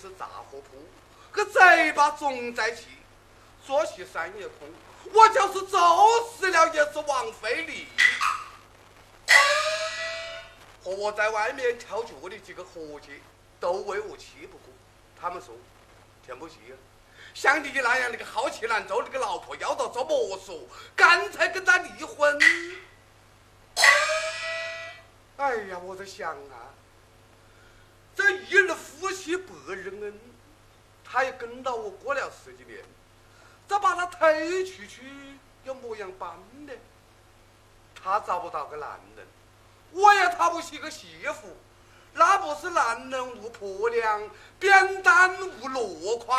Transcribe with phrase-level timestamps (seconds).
[0.00, 0.86] 是杂货铺，
[1.32, 2.86] 个嘴巴总在气，
[3.66, 4.68] 做起三夜空，
[5.12, 5.76] 我就是揍
[6.30, 7.88] 死了也是枉费力。
[10.84, 13.20] 和我在外面跳脚的几个伙计
[13.58, 14.72] 都为我气不过，
[15.20, 15.52] 他们说
[16.24, 16.54] ：“田不济，
[17.34, 20.60] 像你那样那个好气难周那个老婆要到做么说？
[20.94, 22.38] 干脆跟他离婚。”
[25.36, 26.77] 哎呀，我在想啊。
[28.18, 30.12] 这一日夫妻百日恩，
[31.04, 32.84] 他也跟到我过了十几年，
[33.68, 35.04] 这把他推出去
[35.62, 36.30] 又么样办
[36.66, 36.72] 呢？
[37.94, 39.24] 他找不到个男人，
[39.92, 41.56] 我也讨不起个媳妇，
[42.14, 46.36] 那不是男人无婆娘，扁担无箩筐。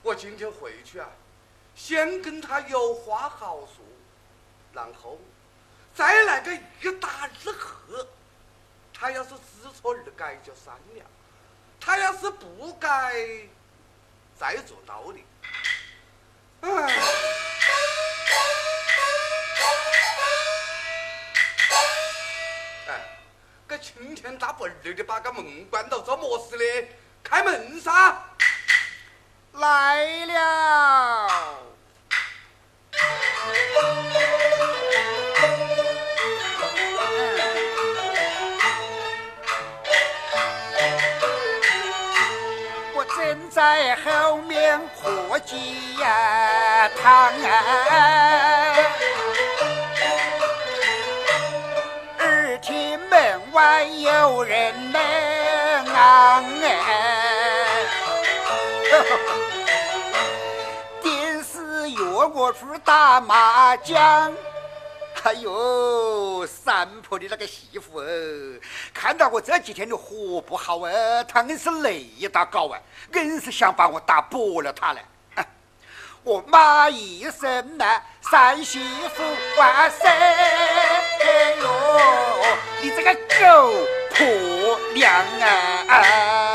[0.00, 1.10] 我今天回去啊，
[1.76, 3.84] 先跟他有话好说，
[4.72, 5.18] 然后
[5.94, 8.08] 再来个一打二和。
[9.00, 11.04] 他要是知错而改就删了，
[11.80, 13.14] 他要是不改，
[14.36, 15.24] 再做道理。
[16.62, 16.68] 哎，
[22.88, 23.18] 哎，
[23.68, 26.88] 这青天大白日的把个门关到，做么事的？
[27.22, 28.20] 开门噻！
[29.52, 31.62] 来了。
[43.58, 47.10] 在后面喝鸡呀汤
[47.42, 48.76] 啊，
[52.20, 55.00] 耳听门外有人来
[55.92, 56.40] 啊，
[61.02, 62.00] 电视约
[62.32, 64.32] 我去打麻将。
[65.24, 68.60] 哎呦，三婆的那个媳妇哦，
[68.94, 70.90] 看到我这几天的活不好啊，
[71.24, 72.80] 她硬是累到搞啊，
[73.14, 75.00] 硬是想把我打薄了她了。
[76.24, 78.80] 我骂一声呐，三媳
[79.14, 79.22] 妇
[79.58, 80.08] 万岁！
[80.08, 81.68] 哎呦，
[82.80, 85.12] 你这个狗婆娘
[85.88, 86.47] 啊！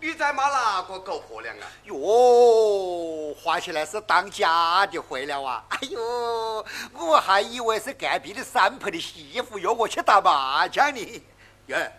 [0.00, 1.66] 你在骂哪个狗婆娘啊？
[1.84, 5.64] 哟，话起来是当家的回了啊！
[5.70, 6.64] 哎呦，
[6.94, 11.22] 我还以为是隔壁的三婆的媳妇约我去打麻将呢。
[11.66, 11.92] 耶，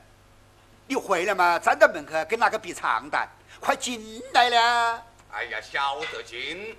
[0.87, 1.59] 你回来嘛？
[1.59, 3.27] 站在门口跟哪个比长短？
[3.59, 5.03] 快进来了！
[5.31, 6.77] 哎呀，晓得进。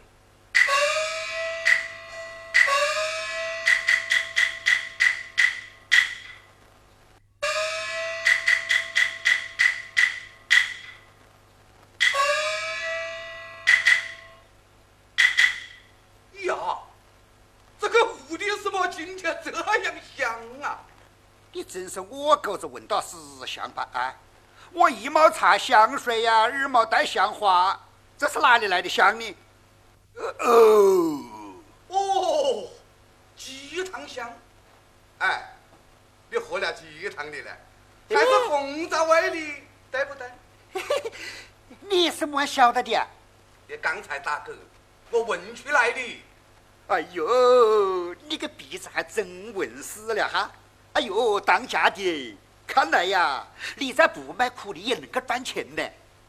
[21.90, 24.14] 真是我狗子闻到死香吧啊！
[24.72, 27.76] 我一毛擦香水呀，二毛带香花，
[28.16, 29.36] 这是哪里来的香呢？
[30.38, 31.20] 哦
[31.88, 32.68] 哦，
[33.36, 34.32] 鸡汤香！
[35.18, 35.52] 哎，
[36.30, 37.50] 你喝了鸡汤的呢？
[38.08, 40.30] 还是红枣味的，对不对？
[41.90, 43.04] 你是么晓得的？
[43.66, 44.54] 你刚才打嗝，
[45.10, 46.22] 我闻出来的。
[46.86, 50.52] 哎呦，你个鼻子还真闻死了哈！
[50.92, 53.46] 哎呦，当家的，看来呀，
[53.76, 55.82] 你再不卖苦力也能够赚钱呢。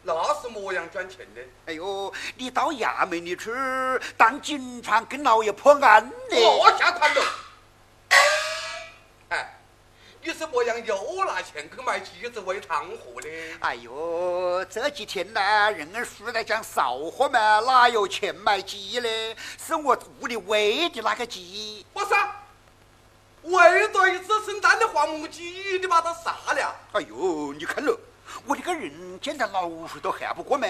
[0.04, 1.42] 那是么样赚钱的？
[1.66, 3.52] 哎呦，你到衙门里去
[4.16, 6.38] 当警察，跟老爷破案呢。
[6.38, 7.22] 我下团了。
[9.30, 9.60] 哎，
[10.22, 13.30] 你是么样又拿钱去买鸡子喂汤喝的？
[13.62, 19.36] 哎呦，这几天呢，人儿叔在讲少货嘛，哪有钱买鸡呢？
[19.64, 21.86] 是我屋里喂的那个鸡。
[21.94, 22.04] 我
[23.44, 23.50] 啥？
[23.50, 26.76] 为了一只生蛋的黄母鸡，你把它杀了？
[26.94, 28.00] 哎呦，你看了，
[28.46, 30.68] 我这个人见到老鼠都吓不过嘛，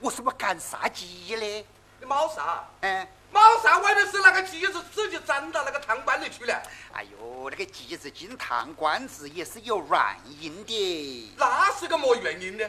[0.00, 1.64] 我是不敢杀鸡嘞。
[1.98, 2.64] 你冇杀？
[2.82, 6.62] 哎，冇杀，为的是那个鸡子自己钻到那个汤罐里去了。
[6.92, 11.34] 哎呦，那个鸡子进汤罐子也是有原因的。
[11.36, 12.64] 那是个么原因呢？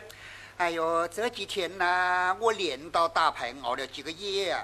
[0.57, 4.63] 哎呦，这几天呢，我连到打牌熬了几个夜啊。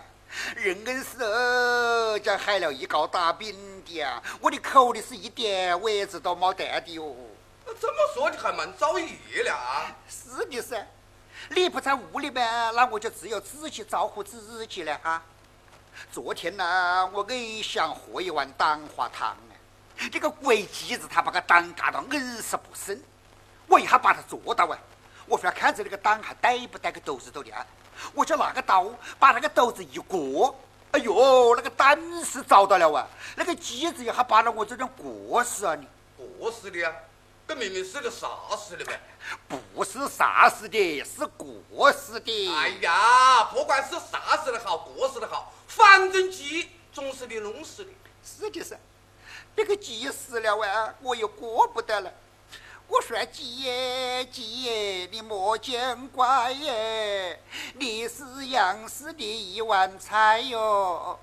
[0.56, 4.22] 人硬是哦，叫害了一高大饼的啊！
[4.40, 7.16] 我的口里是一点位置都没得的哟。
[7.80, 9.96] 这么说你还蛮造业了啊？
[10.08, 10.86] 是的噻。
[11.50, 12.46] 你不在屋里面，
[12.76, 15.22] 那我就只有自己招呼自己了哈。
[16.12, 23.02] 昨天呢，我硬想喝一碗蛋花汤呢，这个鬼机子他把个蛋嘎到硬是不生，
[23.68, 24.78] 我一下把他捉到啊！
[25.26, 27.66] 我非要看着那个蛋还带不带个豆子头的啊！
[28.14, 28.86] 我就拿个刀
[29.20, 30.54] 把那个斗子一割，
[30.92, 33.08] 哎呦，那个胆是找到了啊！
[33.36, 35.88] 那个鸡子一下把了我这种过死啊你！
[36.40, 36.94] 过死的啊！
[37.48, 38.28] 这明明是个杀
[38.58, 39.00] 死的呗！
[39.74, 42.56] 不是杀死的，是过死的。
[42.56, 47.92] 哎呀，不管是杀死的好，过死的好，反正鸡总是你弄死的。
[48.24, 48.78] 是的噻，
[49.56, 52.12] 这个鸡死了啊，我又过不得了。
[52.90, 57.38] 我说鸡耶，鸡耶，你莫见怪耶，
[57.74, 61.20] 你是杨氏的一碗菜哟。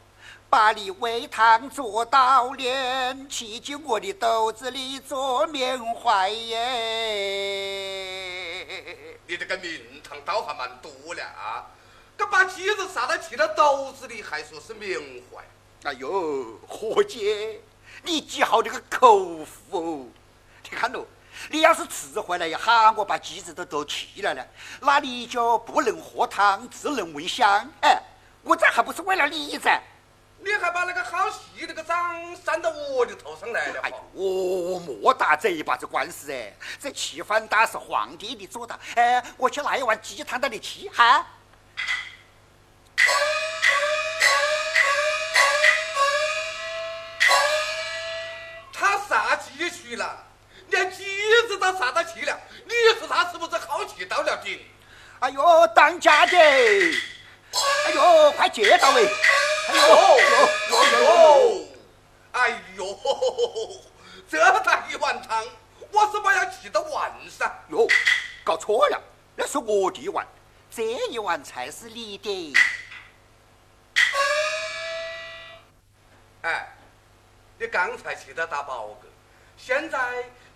[0.51, 6.67] 把你煨汤做到脸，沏进我的肚子里做缅怀耶。
[9.27, 11.67] 你这个名堂倒还蛮多了啊！
[12.17, 15.01] 这把鸡子杀到沏到肚子里，还说是缅
[15.33, 15.43] 怀。
[15.91, 17.61] 哎呦，何姐，
[18.03, 20.09] 你记好这个口福！
[20.63, 21.05] 你看喽，
[21.51, 24.45] 你要是迟回来一喊我把鸡子都都沏了呢，
[24.81, 27.69] 那你就不能喝汤，只能闻香。
[27.83, 28.01] 哎，
[28.43, 29.81] 我这还不是为了你噻？
[30.39, 33.81] 你还把那个好戏那个账扇到我的头上来了！
[33.83, 36.53] 哎呦，莫打这一把子官司哎！
[36.79, 38.79] 这气反打是皇帝的做的。
[38.97, 41.27] 哎，我去拿一碗鸡汤到你沏哈。
[48.71, 50.24] 他杀鸡去了，
[50.75, 51.05] 连鸡
[51.47, 52.41] 子都杀到齐了。
[52.65, 54.61] 你说他是不是好气到了顶？
[55.21, 56.37] 哎呦，当家的！
[56.37, 59.07] 哎呦，快接到喂！
[59.69, 59.83] 哎呦
[60.71, 61.67] 呦呦！
[62.33, 63.01] 哎呦，
[64.29, 65.47] 这大一碗汤，
[65.93, 67.51] 我怎么要气到晚上。
[67.69, 67.87] 哟，
[68.43, 69.01] 搞错了，
[69.37, 70.27] 那是我的碗，
[70.71, 72.55] 这一碗才是你的。
[76.43, 76.77] 哎，
[77.59, 79.09] 你刚才沏的大宝哥，
[79.57, 79.99] 现在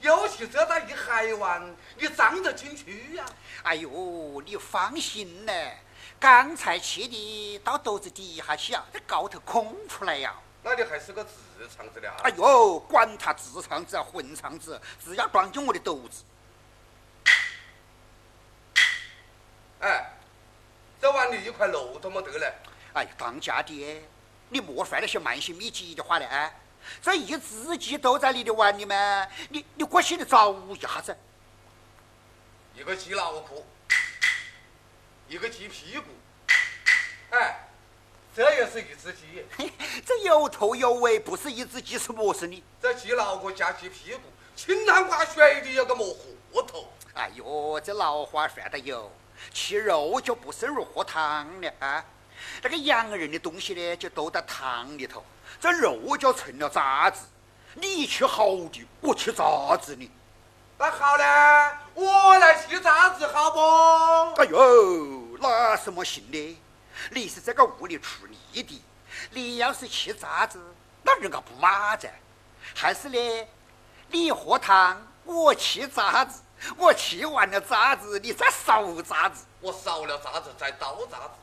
[0.01, 3.25] 又沏这大一海湾，你脏得进去呀？
[3.65, 5.53] 哎呦，你放心呢。
[6.21, 10.35] 刚才去的到肚子底下去啊，这高头空出来呀。
[10.63, 11.31] 那你还是个直
[11.77, 12.17] 肠子的啊？
[12.25, 16.25] 哎呦，管他直肠子啊混肠子，只要装进我的肚子。
[19.81, 20.13] 哎，
[21.01, 22.53] 这碗里一块肉都没得嘞。
[22.95, 24.03] 哎，当家的，
[24.49, 26.53] 你莫说那些慢性秘籍的话了啊！
[27.03, 31.17] 这一只鸡都在你的碗里面，你你过心里找一下子。
[32.75, 33.63] 一个鸡脑壳。
[35.31, 36.05] 一个鸡屁股，
[37.33, 37.69] 哎，
[38.35, 39.45] 这也是一只鸡。
[40.07, 42.65] 这有头有尾，不是一只鸡是么事的？
[42.81, 44.23] 这鸡脑壳加鸡屁股，
[44.57, 46.03] 清汤挂水的有个么
[46.51, 46.91] 货头？
[47.13, 49.13] 哎呦，这老话说的有，
[49.53, 52.03] 吃肉就不胜如喝汤了啊！
[52.63, 55.23] 那个洋人的东西呢，就都在汤里头，
[55.61, 57.27] 这肉就成了渣子。
[57.75, 60.11] 你吃好的，我吃渣子的。
[60.79, 61.25] 那好嘞，
[61.95, 64.41] 我来吃渣子，好不？
[64.41, 66.59] 哎呦，那什么行的？
[67.11, 68.83] 你是这个屋里出力的，
[69.31, 70.61] 你要是吃渣子，
[71.03, 72.09] 那人家不骂噻。
[72.75, 73.49] 还是呢，
[74.09, 76.43] 你喝汤，我吃渣子，
[76.77, 81.35] 我吃完了渣子，你再烧渣子，我烧了渣子再倒渣子，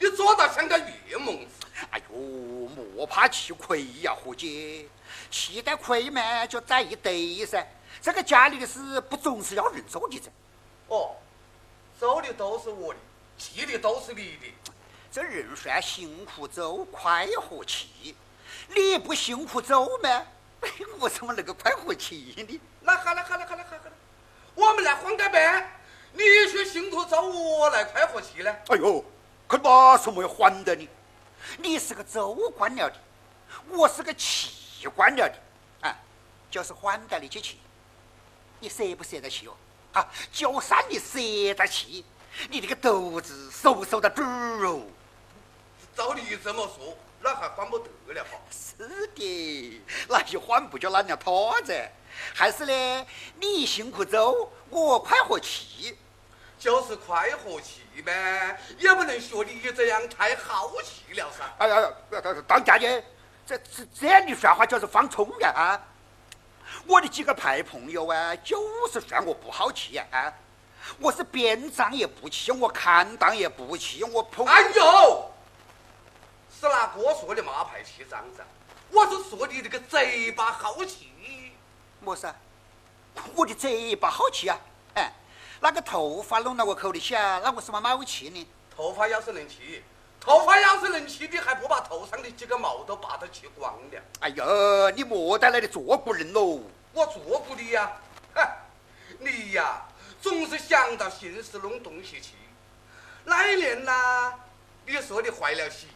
[0.00, 1.66] 你做到像个月梦子。
[1.90, 2.18] 哎呦，
[2.96, 4.88] 莫怕吃亏呀，伙计，
[5.30, 7.66] 吃点亏嘛，就攒一堆噻。
[8.00, 10.30] 这个家里的事不总是要人做的噻？
[10.88, 11.16] 哦，
[11.98, 13.00] 做的都是我的，
[13.36, 14.54] 气的都是你的。
[15.12, 18.16] 这人算辛苦走，快活气。
[18.74, 20.26] 你不辛苦走吗？
[20.98, 22.60] 我怎么能够快活气呢？
[22.80, 23.92] 那好了好了好了好了，
[24.54, 25.70] 我们来换个班，
[26.12, 28.56] 你去辛苦做，我来快活气呢？
[28.68, 29.04] 哎呦，
[29.50, 30.88] 可哪什么要还的你？
[31.58, 32.94] 你是个州官了的，
[33.70, 35.96] 我是个气官了的，啊，
[36.48, 37.58] 就是还得你去气。
[38.60, 39.56] 你舍不舍得去哦？
[39.94, 41.18] 啊，就算你舍
[41.56, 42.04] 得去，
[42.48, 44.82] 你这个肚子瘦瘦的猪哦。
[45.96, 48.38] 照你这么说，那还还不得了哈？
[48.52, 51.88] 是的，那就还不就烂了他子？
[52.32, 53.06] 还是呢？
[53.40, 55.98] 你辛苦走，我快活气，
[56.60, 61.44] 就是快活气呗，也不能学你这样太好气了噻。
[61.56, 61.90] 哎呀，
[62.46, 63.02] 当家的，
[63.46, 65.80] 这这这样的说话就是放冲呀啊！
[66.86, 68.60] 我的几个牌朋友啊，就
[68.92, 70.32] 是算我不好气啊！
[70.98, 74.46] 我是边仗也不气，我看当也不气，我捧。
[74.46, 75.30] 哎呦，
[76.60, 78.42] 是哪个说的马牌气仗子？
[78.90, 81.10] 我是说你这个嘴巴好气。
[82.00, 82.30] 么事？
[83.34, 84.58] 我的嘴巴好气啊！
[84.94, 85.12] 哎，
[85.62, 88.46] 那个头发弄到我口里去啊，那我什么冒气呢？
[88.74, 89.82] 头发要是能气，
[90.18, 94.02] 头发要是能气，你还不把头上的几个毛都拔得气光了？
[94.20, 96.62] 哎呦，你莫在那里做古人喽！
[96.94, 97.92] 我做过你呀，
[98.34, 98.42] 哼，
[99.18, 99.82] 你呀，
[100.22, 102.30] 总是想到心事弄东西去。
[103.24, 104.32] 那一年呐，
[104.86, 105.88] 你说你坏了喜，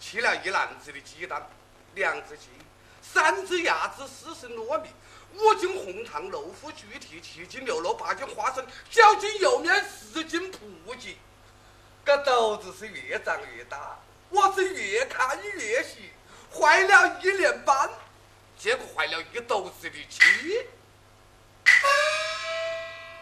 [0.00, 1.44] 吃了一篮子的鸡蛋、
[1.96, 2.46] 两只鸡、
[3.02, 4.88] 三只鸭子、四十糯米、
[5.34, 11.18] 五斤红糖、六副猪蹄、七斤牛肉、八斤花生、九斤油面、十斤脯鸡。
[12.04, 13.98] 这肚子是越长越大，
[14.30, 16.10] 我是越看越喜，
[16.52, 17.88] 坏了一年半，
[18.58, 20.66] 结果坏了一肚子的气。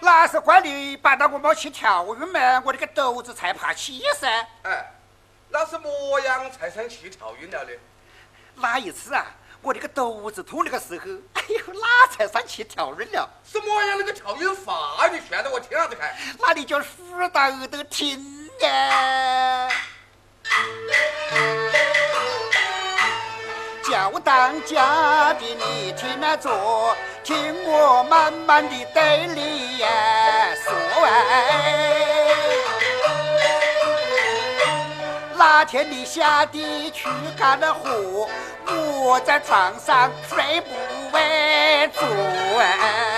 [0.00, 4.48] 那是怪你把那个没去跳晕嘛，我那个肚子才怕气噻。
[4.62, 4.92] 哎，
[5.50, 7.72] 那是么样才算气跳晕了的？
[8.54, 9.26] 哪一次啊，
[9.60, 13.28] 我那个肚子痛那个时候，哎呦，那才算去跳晕了？
[13.44, 15.08] 什么样那个跳晕法？
[15.12, 16.16] 你说的我听下子看。
[16.38, 18.48] 那你就说到都听。
[18.60, 19.68] 呀，
[23.82, 30.72] 叫当家的你听那着，听我慢慢的对你呀说
[31.04, 32.27] 哎。
[35.38, 38.28] 那天你下地去干了活，
[38.66, 40.70] 我在床上睡不
[41.12, 42.04] 稳坐
[42.58, 43.14] 哎。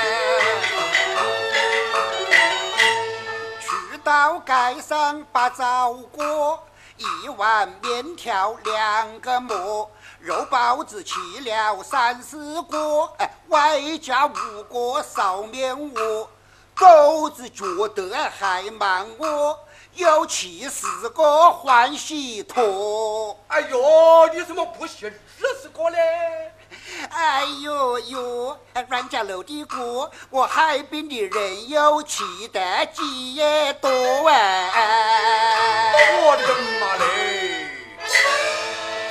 [4.04, 6.62] 到街上把枣果，
[6.96, 11.02] 一碗面条两个馍，肉包子。
[11.02, 14.32] 吃了三四个，哎，外加五
[14.64, 16.28] 个臊面窝，
[16.74, 17.48] 狗子。
[17.48, 19.58] 觉得还忙我，
[20.00, 23.38] 有七四个欢喜托。
[23.48, 25.96] 哎呦，你怎么不写二十个呢？
[27.10, 33.90] 哎呦呦，阮家楼的锅，我海边的人有气得几也多
[34.28, 35.92] 哎！
[36.22, 37.68] 我的个妈嘞，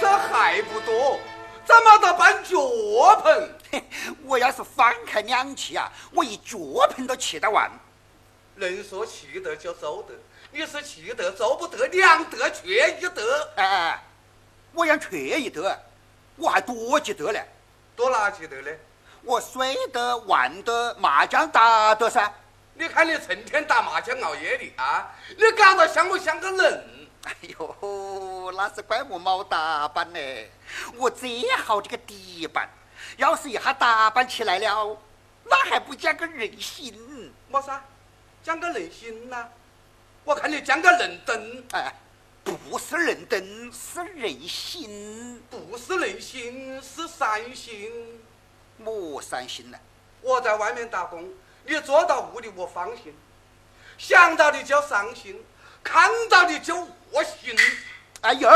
[0.01, 1.19] 这还不多，
[1.65, 2.57] 怎么得搬脚
[3.21, 3.55] 盆？
[4.25, 6.57] 我要是放开两气啊，我一脚
[6.95, 7.69] 盆都气得完。
[8.55, 10.13] 能说气得就走得，
[10.51, 13.49] 你是气得做不得，两得缺一得。
[13.55, 14.01] 哎，
[14.73, 15.77] 我要缺一德，
[16.35, 17.39] 我还多几得呢。
[17.95, 18.71] 多哪几得呢？
[19.23, 22.31] 我睡得、玩得、麻将打得噻。
[22.73, 27.09] 你看你成天打麻将熬夜的啊，你搞得像不像个人？
[27.25, 30.19] 哎呦，那是怪我没打扮呢。
[30.95, 31.27] 我这
[31.57, 32.69] 好这个底板，
[33.17, 34.97] 要是一下打扮起来了，
[35.43, 37.33] 那还不讲个人心？
[37.49, 37.83] 么啥？
[38.41, 39.45] 讲个人心呐？
[40.23, 41.63] 我看你讲个人灯。
[41.73, 41.93] 哎。
[42.43, 47.91] 不是人灯，是人心；不是人心，是三心。
[48.77, 49.77] 莫三心呢？
[50.21, 51.29] 我在外面打工，
[51.63, 53.15] 你坐到屋里我放心，
[53.99, 55.39] 想到你就伤心，
[55.83, 56.75] 看到你就
[57.11, 57.55] 恶心。
[58.21, 58.49] 哎呦，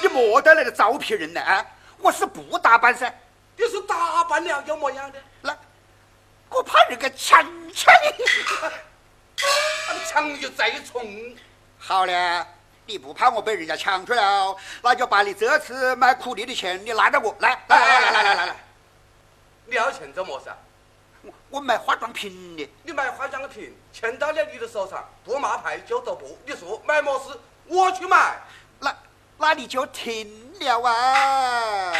[0.00, 1.66] 你莫得那个招皮人呢啊！
[1.98, 3.12] 我是不打扮噻。
[3.56, 5.18] 你是打扮了又么样的？
[5.42, 5.54] 那
[6.48, 7.92] 我怕人家抢抢。
[9.88, 11.36] 那抢你再重。
[11.78, 12.46] 好了，
[12.86, 18.56] 你不怕我被人家抢去了，那就把你这次买苦力的钱你拿着我来，来来来来来来来，
[19.66, 20.50] 你要钱做么事？
[21.50, 26.38] 我买化妆品的，你买化妆品，钱到了你的手上，不骂牌就走不。
[26.46, 28.36] 你说买么事，我去买，
[28.78, 28.94] 那
[29.36, 31.92] 那你就停了啊！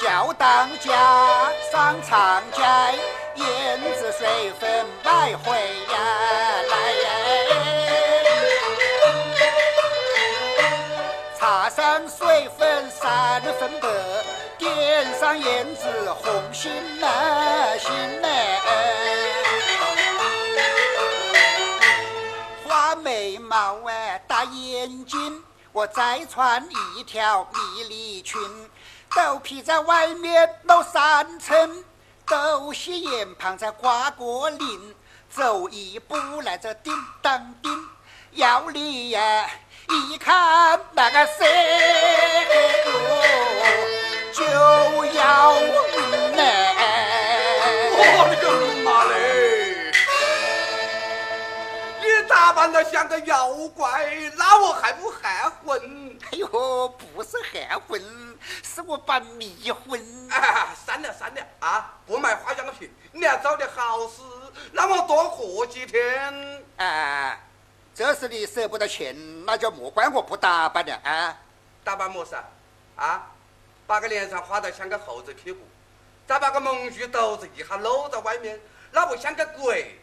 [0.00, 2.62] 叫当家上长街。
[3.36, 3.44] 胭
[3.98, 5.52] 脂水粉买回
[5.92, 5.96] 呀
[6.70, 6.74] 来，
[11.38, 13.88] 擦上水粉三分白，
[14.56, 17.90] 点上胭脂红心来心
[18.22, 18.60] 来，
[22.66, 26.66] 画眉毛哎大眼睛，我再穿
[26.96, 28.40] 一条迷你裙。
[29.14, 31.84] 豆皮在外面露三层，
[32.26, 34.94] 都是眼旁在挂个铃，
[35.30, 36.92] 走一步来这叮
[37.22, 37.88] 当叮，
[38.32, 39.48] 要你呀
[39.88, 41.44] 一看那个色
[44.32, 46.75] 就要晕嘞
[52.46, 56.16] 打扮得像个妖怪，那我还不含混？
[56.30, 58.00] 哎呦，不是含混。
[58.62, 60.00] 是我把迷魂。
[60.30, 64.22] 啊，算了算了啊，不买化妆品，你要找点好事，
[64.70, 66.64] 那我多活几天。
[66.76, 67.36] 啊，
[67.92, 71.36] 这是你舍不得钱，那就莫怪我不打扮了啊。
[71.82, 72.44] 打扮么事啊？
[72.94, 73.26] 啊，
[73.88, 75.66] 把个脸上画得像个猴子屁股，
[76.28, 78.60] 再把个蒙具斗子一下搂在外面，
[78.92, 80.00] 那不像个鬼？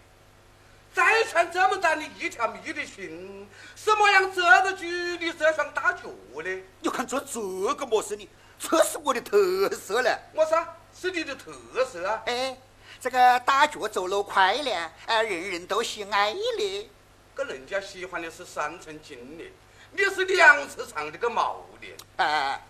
[0.93, 6.03] 再穿这么短的一条密的裙，什么样遮得住你这双大脚
[6.35, 6.63] 呢？
[6.81, 7.39] 你看做这
[7.73, 8.29] 个么事呢？
[8.59, 10.19] 这是我的特色了。
[10.33, 11.51] 我说是你的特
[11.83, 12.21] 色啊！
[12.27, 12.55] 哎，
[13.01, 16.89] 这个大脚走路快呢，哎，人人都喜爱的。
[17.33, 19.43] 可人家喜欢的是三寸金的，
[19.91, 21.87] 你是两尺长的个毛的。
[22.17, 22.61] 哎，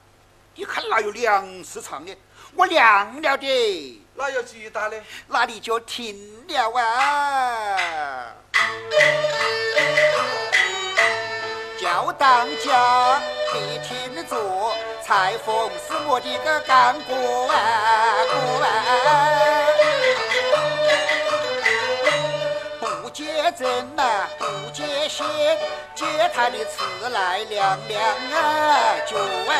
[0.55, 2.17] 你看哪有两次长的？
[2.55, 3.99] 我亮了的。
[4.15, 4.95] 哪有几大呢？
[5.27, 6.15] 那你就停
[6.47, 8.31] 了啊！
[11.79, 13.19] 叫当家，
[13.53, 14.71] 你听着，
[15.03, 17.13] 裁缝是我的个干哥
[17.51, 17.55] 啊，
[18.29, 18.69] 哥啊！
[23.01, 25.25] 不接针呐，不接线，
[25.95, 27.99] 接他的词来凉凉
[28.31, 29.53] 啊，就啊！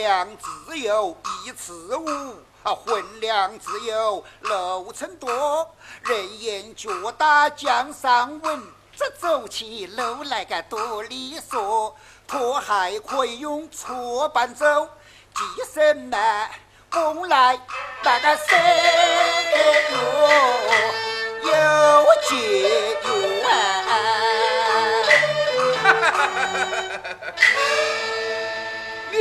[0.00, 1.14] 量只有
[1.44, 5.70] 一尺五，啊，混量只有六寸多。
[6.04, 8.62] 人言脚大江上稳，
[8.96, 11.94] 这走起路来个多利索。
[12.26, 14.88] 拖鞋可以用搓板走，
[15.34, 15.42] 系
[15.74, 16.16] 绳呢，
[16.90, 17.60] 弓来
[18.02, 18.58] 那个绳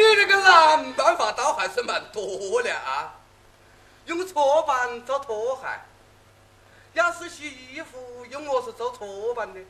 [0.10, 3.14] 你那个男办法倒还是蛮多的啊，
[4.06, 5.68] 用搓板做拖鞋，
[6.94, 9.62] 要是洗衣服用么是做搓板呢？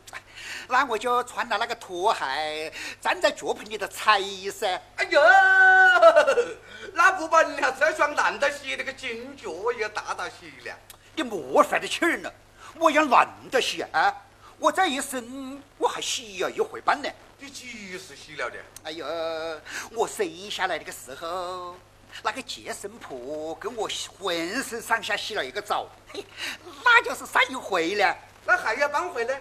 [0.70, 2.72] 那我就穿了那个拖鞋，
[3.02, 4.82] 站在脚盆里头踩噻。
[4.96, 5.22] 哎呦，
[6.94, 10.74] 那不把人家这双烂到洗那个金脚也大到洗了？
[11.16, 12.34] 你莫犯得气儿了，
[12.76, 14.16] 我要烂到洗啊！
[14.60, 17.10] 我这一生我还洗了一回半呢。
[17.40, 18.58] 你几时洗了的？
[18.84, 19.06] 哎呦，
[19.92, 21.78] 我生下来那个时候，
[22.22, 26.26] 那个接生婆跟我浑身上下洗了一个澡，嘿，
[26.84, 28.18] 那就是上一回了。
[28.46, 29.34] 那还要半回呢？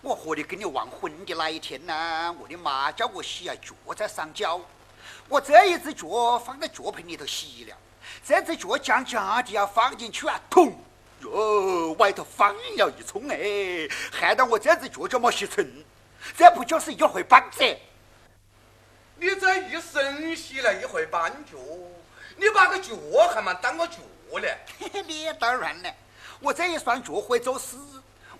[0.00, 4.58] 我和你跟你完婚的那一天呢，我的妈叫我洗啊脚在上脚，
[5.28, 7.76] 我这一只脚放在脚盆里头洗了，
[8.24, 10.72] 这只脚将将的要放进去啊，痛
[11.22, 15.66] 哟，外头放了一冲哎，害得我这只脚脚没洗成。
[16.36, 17.62] 这不就是一回半子？
[19.16, 21.58] 你这一生洗了一回半脚，
[22.36, 22.94] 你把个脚
[23.32, 23.96] 还蛮当个脚
[24.40, 24.48] 呢？
[25.06, 25.94] 你当然了，
[26.40, 27.76] 我这一双脚会做事，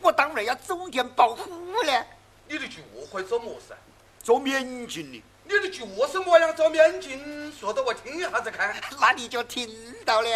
[0.01, 2.07] 我当然要重点保护了。
[2.47, 2.77] 你的脚
[3.11, 3.75] 会做么事？
[4.23, 5.23] 做面筋的。
[5.45, 7.53] 你的脚是么样做面筋？
[7.53, 8.77] 说的我听一下子看。
[9.01, 10.29] 那你就听到了。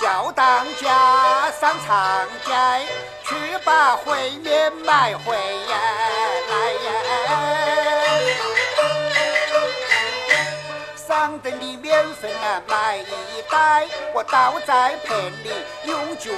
[0.00, 2.52] 叫当家上长街
[3.24, 3.34] 去
[3.64, 5.72] 把烩面买回来
[6.72, 6.88] 呀！
[10.96, 15.50] 上等的面粉啊，买一袋，我倒在盆里
[15.84, 16.30] 用脚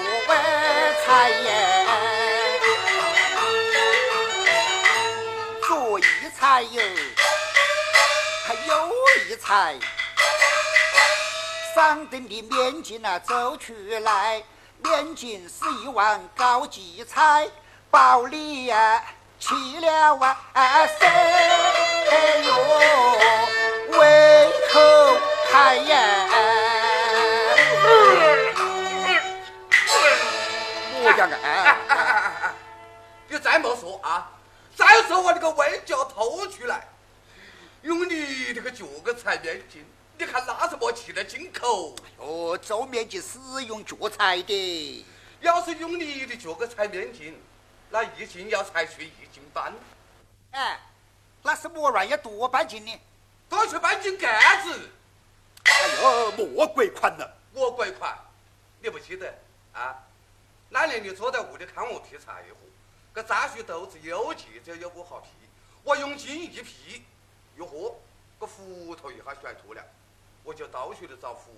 [1.05, 1.51] 踩呀，
[5.69, 6.03] 左一
[6.37, 6.83] 踩哟，
[8.45, 8.91] 还右
[9.29, 9.77] 一踩。
[11.75, 14.43] 上等的面筋啊，走出来，
[14.83, 17.49] 面筋是一碗高级菜，
[17.91, 19.03] 包里呀
[19.39, 21.07] 吃了哇塞，
[22.11, 22.55] 哎呦，
[23.99, 24.81] 胃口
[25.51, 26.29] 开呀！
[31.05, 32.55] 我讲啊，
[33.29, 34.31] 你再莫说啊，
[34.77, 36.87] 再说我那个胃就要吐出来，
[37.81, 39.87] 用你这个脚个踩面筋。
[40.23, 41.97] 你看那是么气得进口？
[42.19, 45.07] 哦，做面筋是用脚踩的。
[45.41, 47.37] 要是用你的脚去踩面筋，
[47.91, 49.75] 那一斤要踩去一斤半。
[50.53, 50.79] 哎，
[51.43, 53.01] 那是么玩意多半斤呢？
[53.49, 54.91] 多去半斤盖子。
[55.65, 57.39] 哎呦，莫鬼款了。
[57.53, 58.17] 我鬼款，
[58.79, 59.27] 你不记得
[59.73, 59.99] 啊？
[60.69, 62.57] 那年你坐在屋里看我劈柴火，
[63.13, 65.31] 个杂树豆子又急着又不好劈，
[65.83, 67.03] 我用劲一劈，
[67.57, 67.97] 哟呵，
[68.39, 69.85] 个斧头一下甩脱了。
[70.45, 71.53] 我就到处的找斧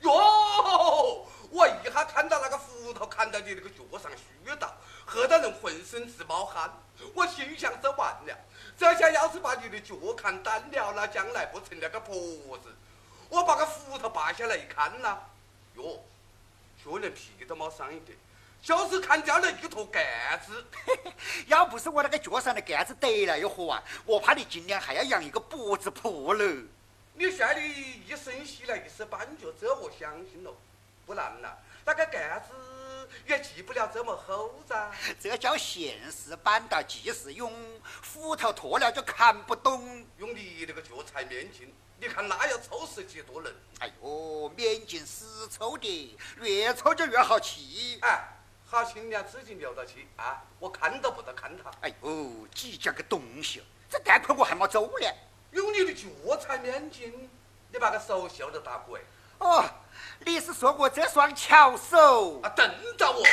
[0.00, 1.26] 头，哟！
[1.50, 4.72] 我一下看到那个斧头砍到你那个脚上虚到，
[5.06, 6.70] 吓得人浑身直冒汗。
[7.14, 8.36] 我心想：这完了，
[8.78, 12.14] 这下要是把你的脚砍断了，那将来不成了个婆
[12.58, 12.72] 子。
[13.28, 15.18] 我把个斧头拔下来一看呐，
[15.74, 16.00] 哟，
[16.84, 18.16] 就连皮都没伤一点，
[18.62, 20.64] 就是砍掉了一坨盖子。
[21.48, 26.44] 要不是我那个脚上的盖子得了一盒啊，我怕你今年还要养一个脖子破了。
[27.20, 30.50] 你说你一生洗了一时半脚，这我相信了。
[31.04, 31.54] 不然呐，
[31.84, 34.90] 那个盖子也系不了这么厚噻。
[35.20, 37.52] 这叫现世板道即时用，
[38.00, 40.02] 斧头脱了就砍不动。
[40.16, 43.54] 用你那个脚踩面筋，你看那要抽死几多人？
[43.80, 47.98] 哎呦，面筋死抽的，越抽就越好气。
[48.00, 48.28] 哎，
[48.64, 50.42] 好心娘自己留到去啊！
[50.58, 51.70] 我看都不得看他。
[51.82, 55.06] 哎呦，计较个东西，这贷款我还没走呢。
[55.52, 57.28] 用你的脚踩面筋，
[57.72, 59.00] 你把个手笑得打鬼。
[59.38, 59.64] 哦，
[60.20, 62.40] 你是说我这双巧手？
[62.42, 63.24] 啊，瞪着我！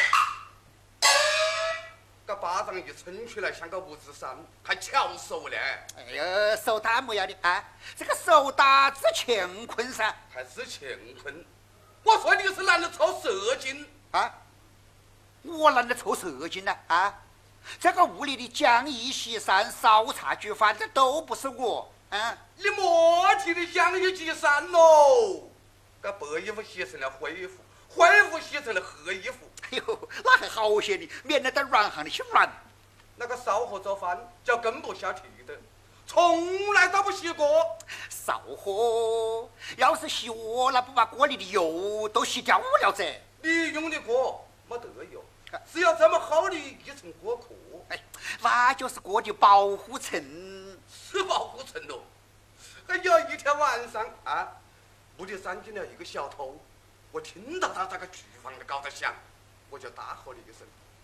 [2.26, 5.56] 个巴掌一撑出来像个五指山，还巧手呢？
[5.98, 7.64] 哎呀，手打么样的啊？
[7.96, 10.90] 这个手打治乾坤噻，还是乾
[11.22, 11.46] 坤？
[12.04, 14.34] 我说你是懒得抽蛇精啊？
[15.44, 16.76] 我懒得抽蛇精呢？
[16.88, 17.14] 啊？
[17.80, 21.90] 这个屋里的讲义、洗衫、烧茶、煮饭，这都不是我。
[22.10, 25.50] 嗯，你莫提的讲义、洗衫喽。
[26.02, 27.56] 把白衣服洗成了灰衣服，
[27.90, 29.50] 灰衣服洗成了黑衣服。
[29.64, 32.50] 哎呦，那还好些的，免得在软行里去软。
[33.18, 35.54] 那个烧火做饭叫跟不下去的，
[36.06, 37.46] 从来都不洗锅。
[38.10, 43.20] 烧火要是洗锅，那不把锅里的油都洗掉了噻？
[43.42, 45.22] 你用的锅没得油，
[45.74, 47.48] 只有这么厚的一层锅壳。
[47.90, 48.00] 哎，
[48.42, 50.24] 那就是锅的保护层。
[50.90, 52.02] 是保护层喽。
[52.88, 54.48] 还有一天晚上啊。
[55.20, 56.56] 屋里闪进了一个小偷，
[57.12, 59.12] 我听到他那个厨房里搞得响，
[59.72, 60.62] 我就大喝了一声：“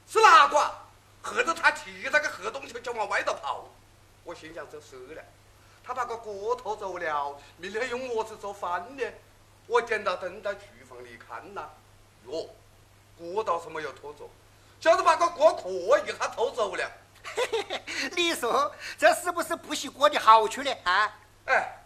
[0.07, 0.71] 是哪个？”
[1.25, 3.67] 吓得他提那个黑东西就往外头跑。
[4.23, 5.23] 我心想：这死了，
[5.83, 9.03] 他把个锅偷走了，明天用么子做饭呢？
[9.65, 11.67] 我点到灯到厨房里看呐，
[12.27, 12.47] 哟，
[13.17, 14.29] 锅倒是没有偷走，
[14.79, 16.91] 就是把个锅壳一下偷走了。
[18.15, 20.71] 你说这是不是不洗锅的好处呢？
[20.83, 21.11] 啊？
[21.45, 21.79] 哎。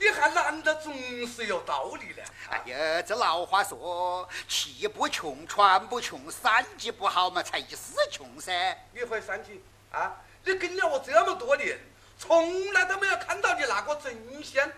[0.00, 0.94] 你还懒得总
[1.26, 2.22] 是有道理呢。
[2.50, 8.78] 哎呀，这老话说，气不穷，穿不穷，三级不好嘛，才一时穷噻。
[8.92, 9.60] 你会三级
[9.90, 10.14] 啊？
[10.44, 11.76] 你跟了我这么多年，
[12.16, 14.72] 从来都没有看到你拿过针线。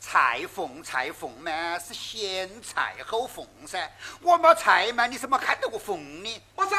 [0.00, 3.88] 裁缝，裁缝嘛，是先裁后缝噻。
[4.20, 6.42] 我没裁嘛，你怎么看到过缝呢？
[6.56, 6.76] 我说，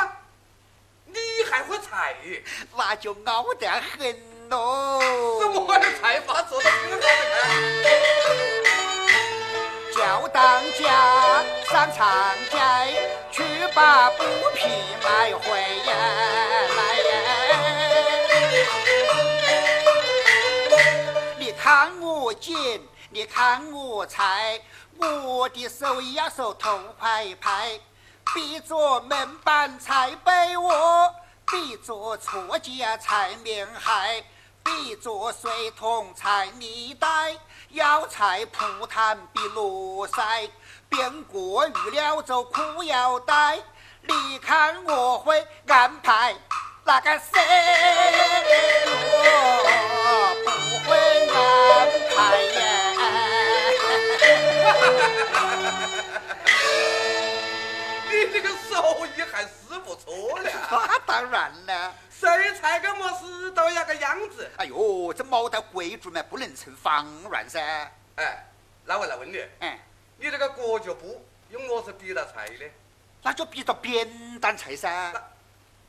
[1.07, 1.17] 你
[1.49, 2.15] 还会裁？
[2.75, 4.15] 那就熬得很。
[4.49, 5.01] 喽，
[5.41, 7.07] 怎么的菜法做的挺好的？
[9.93, 12.57] 叫当家上长街
[13.29, 13.43] 去
[13.73, 14.23] 把布
[14.55, 14.69] 匹
[15.03, 15.49] 买回
[15.85, 15.91] 来
[21.37, 22.55] 你看我剪，
[23.09, 24.61] 你看我裁，
[24.97, 27.77] 我的手呀手痛快拍，
[28.33, 31.15] 比着门板裁被窝，
[31.51, 34.23] 比着错架裁棉鞋。
[34.63, 37.07] 比着水桶踩泥袋，
[37.69, 40.51] 要踩蒲坛比罗塞，
[40.89, 43.57] 变过预料就裤腰带。
[44.01, 46.35] 你看我会安排
[46.83, 47.31] 那个谁？
[50.03, 50.49] 我不
[50.89, 50.97] 会
[51.33, 51.37] 安
[52.13, 52.17] 排
[52.59, 52.59] 呀。
[58.27, 60.51] 你 这个手艺还是不错的。
[60.69, 61.93] 那当然了。
[62.09, 64.49] 谁裁个么事都要个样子。
[64.57, 67.59] 哎呦，这毛到贵族嘛，不能成方圆噻。
[68.15, 68.45] 哎，
[68.85, 69.79] 那我来问你，嗯，
[70.17, 72.65] 你这个裹脚布用么子比了裁的？
[73.21, 75.13] 那就比到扁担裁噻。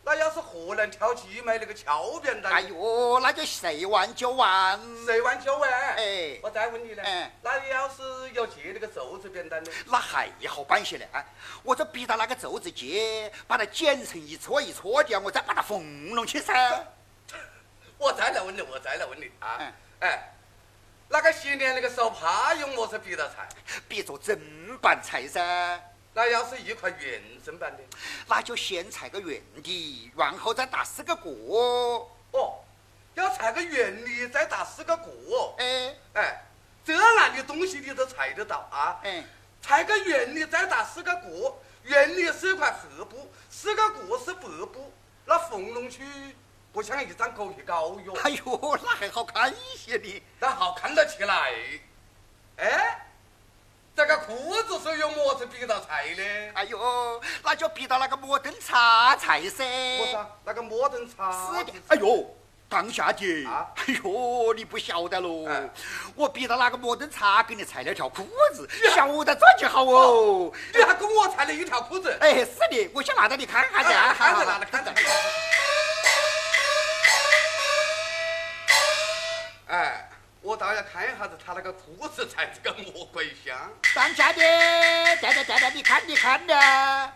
[0.08, 2.50] 那要是河南挑起买那个翘扁担？
[2.50, 4.80] 哎呦，那就十万九万。
[5.04, 5.70] 十万九万？
[5.70, 7.02] 哎，我再问你呢？
[7.04, 9.70] 嗯，那你要是要借那个皱子扁担呢？
[9.84, 11.04] 那还好办些呢。
[11.12, 11.22] 啊，
[11.62, 16.54] 我这逼到那个皱子结，把它剪成一撮一撮的，我再把它缝拢起噻。
[17.98, 19.60] 我再来问你，我再来问你啊！
[20.00, 20.32] 哎，
[21.10, 23.46] 那个新年那个手帕用么子比到裁？
[23.86, 24.34] 比着整
[24.80, 25.78] 板裁噻。
[26.18, 27.82] 那要是一块圆正版的，
[28.26, 31.22] 那就先裁个圆的，然后再打四个角。
[32.32, 32.58] 哦，
[33.14, 35.54] 要裁个圆的，再打四个角。
[35.58, 36.42] 哎哎，
[36.84, 38.98] 这样的东西你都裁得到啊？
[39.04, 39.24] 哎，
[39.62, 44.92] 裁个圆的，再打四个角，圆的是一块黑布，四个角是白布，
[45.24, 46.02] 那缝拢去
[46.72, 48.12] 不像一张狗皮膏药。
[48.24, 51.52] 哎呦，那还好看一些的，那好看得起来。
[52.56, 53.04] 哎。
[53.98, 56.22] 这个裤子是用么子比到菜的？
[56.54, 59.64] 哎呦，那就比到那个摩登茶菜噻。
[60.44, 61.32] 那个摩登茶。
[61.58, 61.72] 是的。
[61.88, 62.24] 哎呦，
[62.68, 63.44] 当下姐。
[63.44, 63.66] 啊。
[63.74, 65.48] 哎呦，你不晓得喽。
[66.14, 70.52] 我比到那个摩登茶给你裁了条裤子，晓得这就好哦。
[70.72, 72.16] 你还给我裁了一条裤子？
[72.20, 74.14] 哎，是的，我想拿着你看下子。
[74.16, 74.94] 看着，拿着，看着。
[79.66, 80.08] 哎。
[80.40, 83.56] 我倒要看一下子他那个裤子才是个魔鬼香。
[83.94, 87.12] 当家的，带带带带，你看你看的。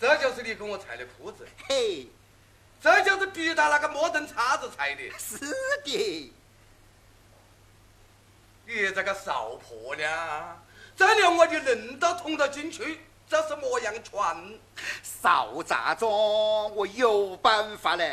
[0.00, 2.08] 这就是你给我裁的裤子，嘿，
[2.80, 5.02] 这就是逼到那个摩登叉子裁的。
[5.16, 5.38] 是
[5.84, 6.32] 的，
[8.66, 10.60] 你这个少婆娘，
[10.96, 14.36] 这连我的人都捅得进去，这是么样穿？
[15.04, 18.04] 少杂种，我有办法了。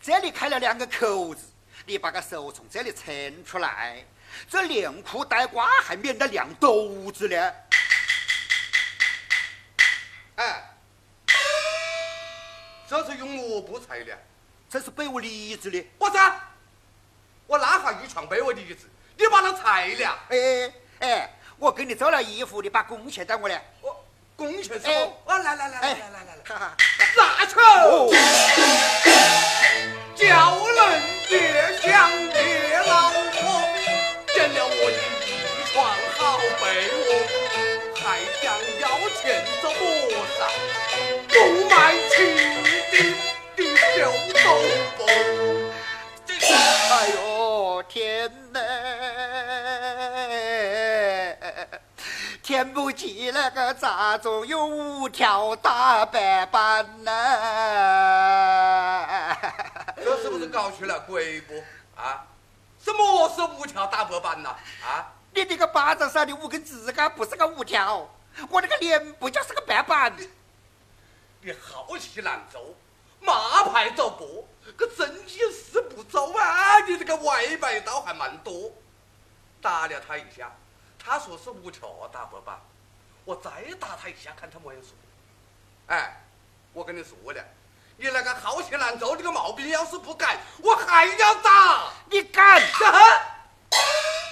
[0.00, 1.44] 这里开了两个口子，
[1.88, 4.04] 你把个手从这里伸出来，
[4.50, 7.52] 这连裤带褂还免得晾肚子呢。
[10.34, 10.64] 哎，
[12.88, 14.18] 这是用抹布裁的。
[14.68, 15.86] 这是被我梨子的。
[15.96, 16.34] 我操！
[17.46, 20.18] 我拉下一床被窝梨子，你把它裁了。
[20.30, 23.64] 哎哎，我给你做了衣服，你把工钱给我来。
[23.80, 25.32] 我工钱是哎我。
[25.32, 26.76] 啊，来来来来哎来来来来，哈哈。
[27.16, 27.54] 拿去！
[30.16, 31.34] 叫人爹
[31.82, 32.38] 想爹
[32.86, 33.36] 老婆，
[34.34, 35.74] 见了我的一床
[36.16, 36.18] 好
[36.60, 36.98] 被窝，
[37.96, 38.00] 还
[38.40, 38.44] 想
[38.80, 38.84] 要
[39.20, 39.22] 钱
[39.60, 39.76] 做磨
[40.38, 40.38] 砂，
[41.28, 41.34] 不
[41.68, 41.74] 卖
[42.10, 42.14] 情
[42.92, 42.94] 的
[43.56, 43.58] 的
[43.96, 43.98] 小
[44.44, 44.46] 豆
[44.96, 44.98] 腐。
[46.24, 47.18] 这哎呦
[47.88, 47.94] 天
[48.52, 48.60] 哪！
[52.42, 57.10] 天不济那个杂种有五条大白板呐、
[59.96, 61.54] 这是不是搞出了鬼不？
[61.96, 62.26] 啊？
[62.78, 64.56] 什么是五条大白板呐？
[64.84, 65.12] 啊？
[65.32, 68.08] 你这个巴掌上的五根指甲不是个五条，
[68.48, 70.14] 我这个脸不就是个白板？
[71.40, 72.74] 你好气难走，
[73.20, 76.80] 马牌走波，可正经事不走啊！
[76.80, 78.72] 你这个歪白刀还蛮多。
[79.60, 80.52] 打了他一下，
[80.98, 82.60] 他说是五条大白板，
[83.24, 84.92] 我再打他一下，看他么样说。
[85.88, 86.20] 哎，
[86.72, 87.44] 我跟你说了，
[87.98, 91.90] 你那个好气难走这个毛病要是不改，我还要打。
[92.10, 92.60] 你敢？
[92.60, 92.62] 啊！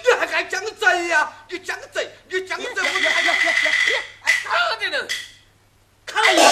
[0.05, 3.53] 你还敢讲贼呀、你讲贼，你讲贼，我就还要看
[4.81, 5.09] 的人，
[6.05, 6.43] 看哎我。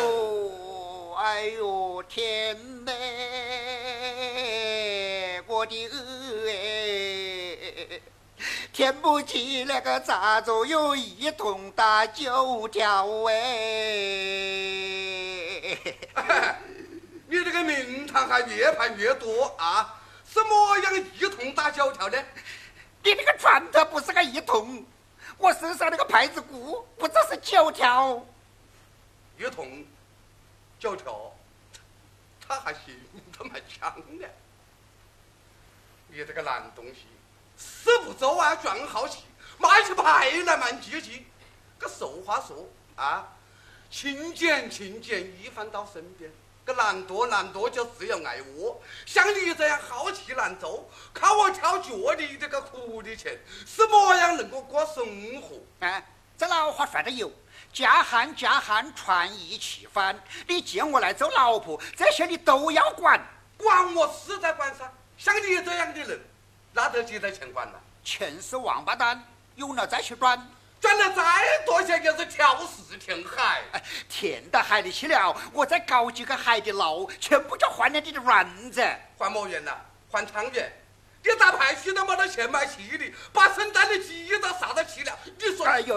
[0.00, 2.92] 呦，哎呦，天哪！
[5.46, 6.52] 我的儿哎！
[8.74, 13.32] 天不起那个杂种有一桶打九条哎！
[17.30, 20.02] 你这个名堂还越盘越多啊！
[20.28, 22.18] 什么样一桶打九条呢？
[23.04, 24.84] 你这个船头不是个一桶，
[25.38, 28.26] 我身上那个牌子鼓不只是九条。
[29.38, 29.84] 一桶
[30.80, 31.32] 九条，
[32.44, 33.00] 他还行，
[33.38, 34.28] 他蛮强的。
[36.08, 37.06] 你这个烂东西，
[37.56, 39.24] 死不走啊，装好气，
[39.58, 41.26] 买起牌来蛮积极。
[41.78, 43.28] 个俗话说啊，
[43.90, 46.30] 勤俭勤俭，一饭到身边。
[46.64, 55.04] 个懒惰懒惰就是要挨饿，像你这样好气难做，靠我挑脚的这个苦的钱，是么样能够过生
[55.42, 55.86] 活？
[55.86, 56.02] 啊，
[56.38, 57.30] 这老话说的有，
[57.70, 60.18] 家汉家汉传一起翻。
[60.48, 63.20] 你见我来做老婆，这些你都要管。
[63.58, 66.18] 管我是在管噻，像你这样的人，
[66.74, 67.78] 哪得几代钱管呢？
[68.02, 69.22] 钱是王八蛋，
[69.54, 70.36] 有了再去赚。
[70.80, 73.62] 赚了再多钱就是挑事填海。
[73.72, 78.84] 哎，填到海里去了，我再搞几个海底捞，全部就换了你的院子。
[79.16, 79.70] 换么圆呐？
[80.10, 80.70] 换汤圆。
[81.24, 85.18] 你打牌去都没得钱买气的，把生蛋的鸡都杀到齐了。
[85.38, 85.96] 你说，哎呦，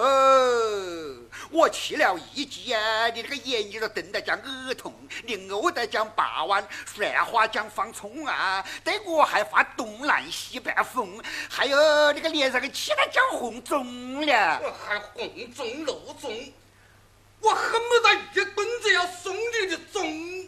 [1.51, 3.09] 我去了一季啊！
[3.09, 4.93] 你这个眼睛都瞪得像耳筒，
[5.25, 8.65] 你呕得像八碗，说话像放葱啊！
[8.85, 14.61] 对我还发东南西北风，还有你个脸上个气得像红肿了。
[14.63, 16.53] 我还红肿肉肿，
[17.41, 20.47] 我恨不得一棍子要送你的钟。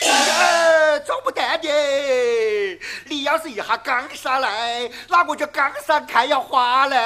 [0.00, 6.96] 呃，做不得的，你要是一下刚上来，那我就刚上开要花了。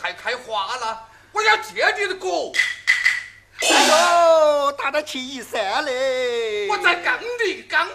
[0.00, 2.52] 还开花了，我要借你的锅，
[3.60, 6.68] 哎呦，打得起一山嘞！
[6.68, 7.88] 我再刚你一刚，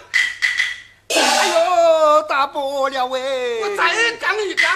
[1.08, 3.60] 哎呦，打不了喂！
[3.62, 4.70] 我再刚一刚。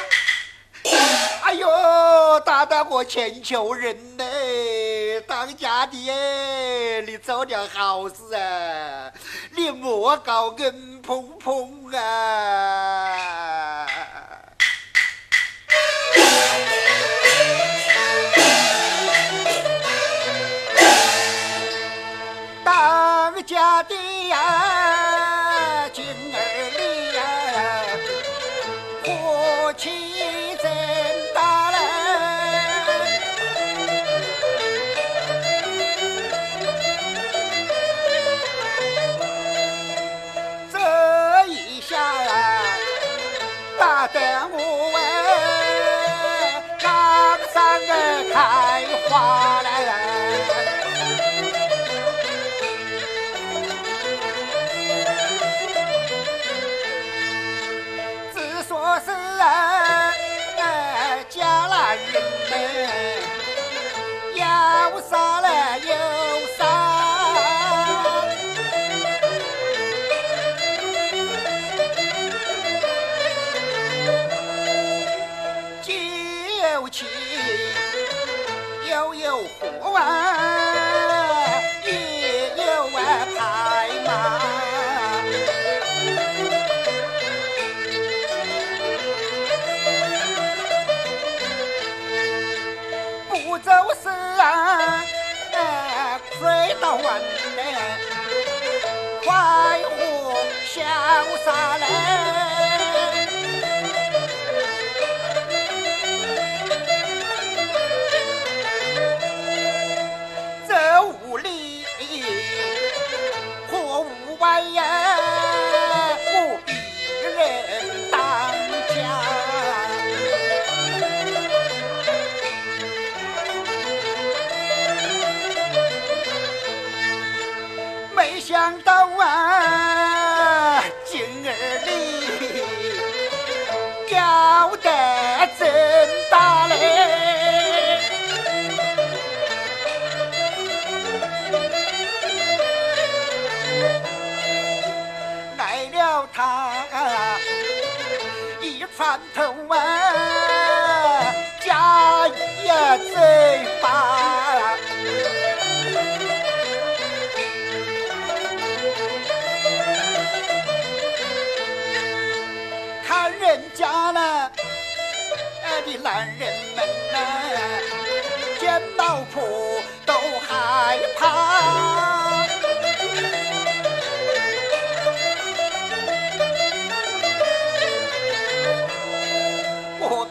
[1.44, 4.24] 哎呦，大大我千秋人呢！
[5.26, 9.12] 当家的耶，你做点好事啊！
[9.54, 13.87] 你莫搞硬碰碰啊！
[22.64, 23.94] 当家的
[24.28, 25.04] 呀，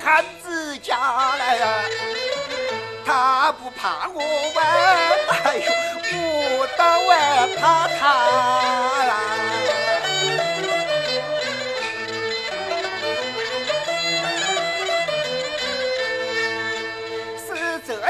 [0.03, 0.97] 汉子家
[1.37, 1.65] 来呀，
[3.05, 4.19] 他不怕我
[4.55, 4.61] 哇，
[5.45, 5.65] 哎呦，
[6.57, 8.01] 我倒哎怕他。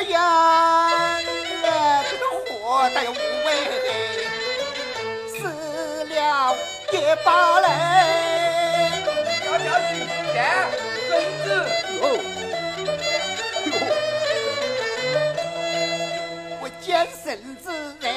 [0.09, 1.17] 呀，
[2.09, 3.13] 这个活得无
[3.45, 3.47] 为，
[5.29, 5.33] 死
[6.03, 6.55] 了
[6.91, 7.65] 也罢嘞。
[9.45, 9.89] 要要去
[10.33, 10.35] 见
[12.03, 12.19] 哟，
[16.61, 18.09] 我见孙子哎，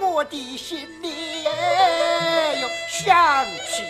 [0.00, 3.84] 我的心里哎哟想起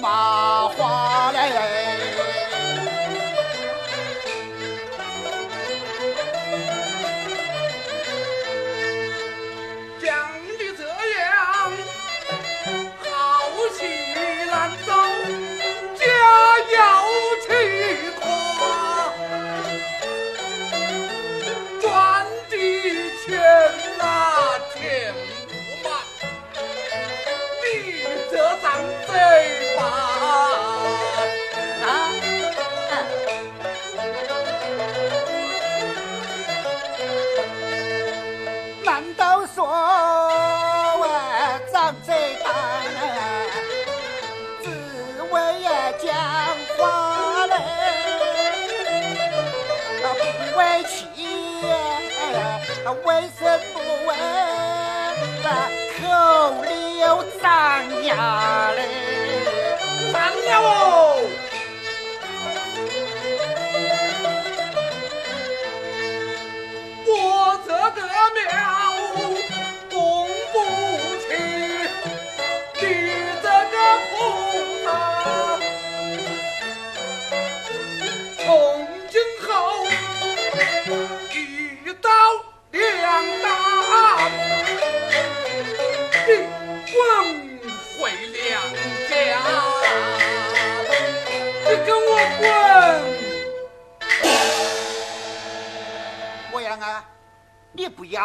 [0.00, 2.89] 麻花来。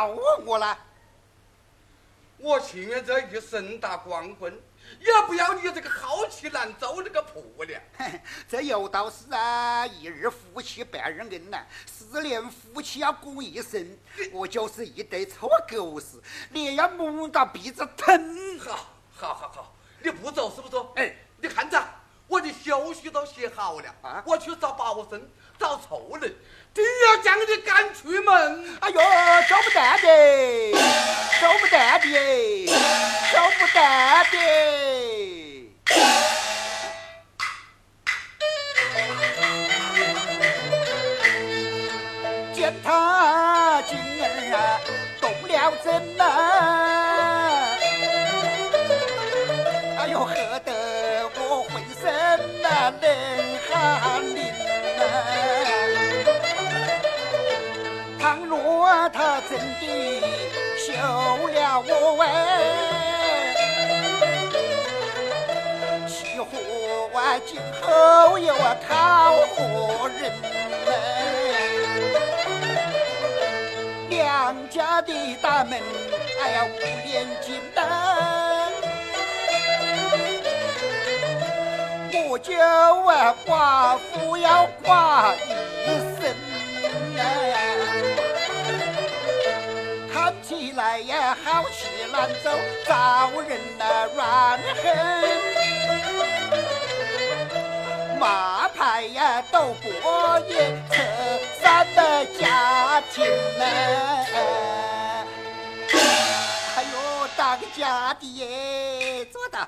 [0.03, 0.77] 我我了，
[2.37, 4.51] 我情愿这一生打光棍，
[4.99, 7.79] 也不要你这个好气难周那个婆娘。
[8.49, 13.97] 这有道是啊，一日夫妻百日恩呐，十年夫妻要过一生。
[14.31, 18.59] 我就是一对臭狗屎，你也要摸到鼻子疼。
[18.59, 18.75] 好，
[19.13, 19.73] 好，好，好，
[20.03, 20.83] 你不走是不是？
[20.95, 21.81] 哎，你看着，
[22.27, 25.29] 我的休息都写好了，啊，我去找保生，
[25.59, 26.33] 找仇人。
[26.73, 28.77] 定要将你赶出门！
[28.81, 28.95] 哎呦，
[29.47, 30.07] 走不得的，
[31.39, 32.05] 走不得的，
[33.31, 33.79] 走不得
[34.31, 34.35] 的。
[42.53, 44.57] 见他今儿啊
[45.21, 45.85] 动了真
[46.17, 46.21] 呐，
[59.49, 59.83] 真的
[60.77, 60.91] 休
[61.47, 61.55] 了
[61.87, 61.89] 我
[62.23, 62.27] 哎，
[66.07, 66.43] 起火
[67.17, 68.89] 啊，今后又要讨
[69.55, 70.89] 何人呢？
[74.09, 75.79] 娘家的大门，
[76.41, 76.75] 哎呀，五
[77.05, 77.85] 连金灯。
[82.43, 85.33] 酒啊，寡妇要寡
[85.85, 85.87] 一
[86.19, 86.21] 生
[87.15, 87.17] 看
[90.95, 92.49] 来呀，好气难走，
[92.87, 94.23] 招人呐怨
[94.81, 94.85] 恨。
[98.17, 101.03] 马牌呀，都过也扯
[101.59, 103.25] 散的家庭
[103.57, 103.65] 呢。
[106.77, 109.67] 哎呦，当家的耶，做到。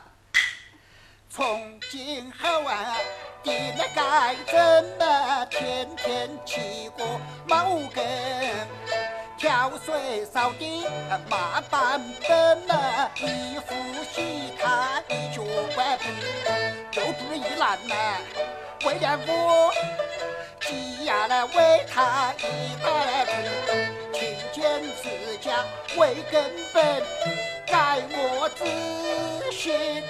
[1.29, 2.95] 从今后啊，
[3.43, 4.55] 的那该怎
[4.97, 8.05] 么天天起过茅根，
[9.37, 10.83] 挑水扫地
[11.29, 13.75] 抹板凳嘛，衣服
[14.11, 15.43] 洗他一脚
[15.75, 15.97] 板
[16.43, 17.93] 盆，又不一难呐，
[18.85, 19.71] 为了我
[20.61, 22.89] 挤压了为他一大
[23.25, 23.31] 盆，
[24.13, 25.63] 勤俭持家
[25.97, 27.03] 为根本，
[27.67, 30.03] 该我自信。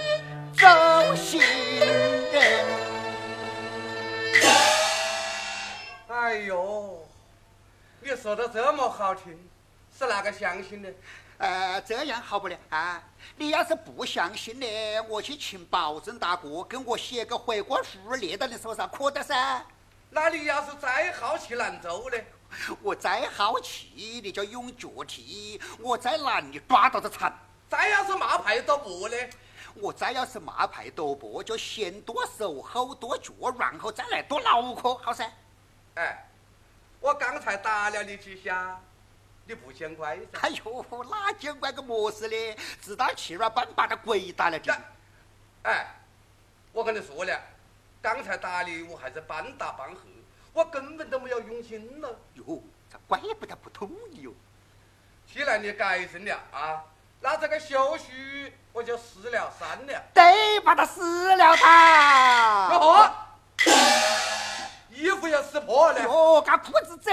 [0.60, 1.40] 走心
[2.32, 2.66] 人。
[6.08, 7.07] 哎呦，
[8.10, 9.38] 你说的这么好听，
[9.94, 10.90] 是哪个相信的？
[11.40, 13.04] 呃，这样好不了啊！
[13.36, 14.66] 你要是不相信呢，
[15.10, 19.62] 我去请保证大哥跟我写个悔过书列到你手上，可得噻。
[20.10, 22.18] 那你要是再好气难做呢？
[22.82, 27.38] 我再好气，你就用脚踢；我再难，你抓到这铲。
[27.70, 29.18] 再要是骂牌赌博呢？
[29.76, 35.30] 我再要是骂牌赌博，就先剁手后剁脚，然后再来剁脑壳，好噻。
[35.96, 36.27] 哎，
[37.08, 38.78] 我刚才打了你几下，
[39.46, 40.40] 你不见怪噻？
[40.42, 42.36] 哎呦，哪见怪个么事呢？
[42.82, 44.78] 知道气软板把他鬼打了的。
[45.64, 45.88] 哎，
[46.74, 47.42] 我跟你说了，
[48.02, 50.02] 刚才打你我还是半打半喝，
[50.52, 52.10] 我根本都没有用心了。
[52.34, 54.34] 哟，这怪不得不同意哟。
[55.32, 56.84] 既然你改正了啊，
[57.22, 58.52] 那这个休息。
[58.74, 62.70] 我就撕了删了，得把他撕了他。
[62.74, 63.12] 哟呵，
[64.98, 66.02] 衣服要撕破了。
[66.02, 67.12] 哟，把裤子折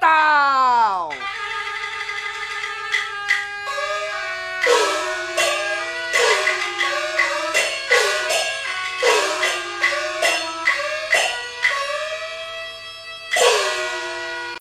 [0.00, 1.10] 到。